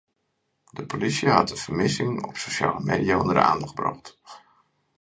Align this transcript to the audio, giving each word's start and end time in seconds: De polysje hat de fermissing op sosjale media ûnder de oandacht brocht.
De 0.71 0.85
polysje 0.85 1.29
hat 1.29 1.47
de 1.47 1.55
fermissing 1.63 2.17
op 2.27 2.37
sosjale 2.43 2.83
media 2.89 3.15
ûnder 3.21 3.33
de 3.37 3.45
oandacht 3.49 3.75
brocht. 3.79 4.07